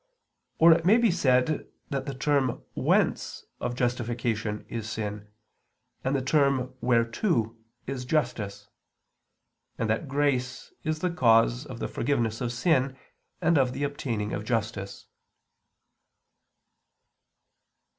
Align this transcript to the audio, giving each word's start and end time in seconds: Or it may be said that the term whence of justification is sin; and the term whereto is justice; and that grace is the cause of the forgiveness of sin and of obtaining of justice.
Or 0.57 0.71
it 0.71 0.83
may 0.83 0.97
be 0.97 1.11
said 1.11 1.67
that 1.91 2.07
the 2.07 2.15
term 2.15 2.63
whence 2.73 3.45
of 3.59 3.75
justification 3.75 4.65
is 4.67 4.89
sin; 4.89 5.27
and 6.03 6.15
the 6.15 6.23
term 6.23 6.73
whereto 6.81 7.55
is 7.85 8.03
justice; 8.03 8.67
and 9.77 9.87
that 9.91 10.07
grace 10.07 10.73
is 10.83 11.01
the 11.01 11.11
cause 11.11 11.67
of 11.67 11.77
the 11.77 11.87
forgiveness 11.87 12.41
of 12.41 12.51
sin 12.51 12.97
and 13.41 13.59
of 13.59 13.79
obtaining 13.79 14.33
of 14.33 14.43
justice. 14.43 15.05